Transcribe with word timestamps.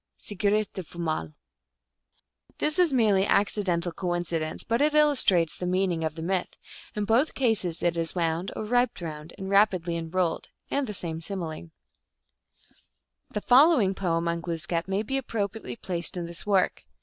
(Sigrdrifumal.) 0.17 1.35
This 2.57 2.79
is 2.79 2.91
a 2.91 2.95
merely 2.95 3.23
accidental 3.27 3.91
coincidence, 3.91 4.63
but 4.63 4.81
it 4.81 4.95
illus 4.95 5.23
trates 5.23 5.55
the 5.55 5.67
meaning 5.67 6.03
of 6.03 6.15
the 6.15 6.23
myth. 6.23 6.55
In 6.95 7.05
both 7.05 7.35
cases 7.35 7.83
it 7.83 7.95
is" 7.95 8.15
wound 8.15 8.51
or 8.55 8.65
wrapped 8.65 8.99
around" 9.03 9.31
and 9.37 9.47
rapidly 9.47 9.95
unrolled, 9.95 10.47
and 10.71 10.87
the 10.87 10.95
same 10.95 11.21
simile. 11.21 11.49
GLOOSKAP 11.49 12.79
THE 13.29 13.41
DIVINITY. 13.41 13.45
137 13.45 13.45
The 13.45 13.47
following 13.47 13.93
poem 13.93 14.27
on 14.27 14.41
Glooskap 14.41 14.87
may 14.87 15.03
be 15.03 15.21
appropri 15.21 15.61
ately 15.61 15.79
placed 15.79 16.17
in 16.17 16.25
this 16.25 16.47
work. 16.47 16.85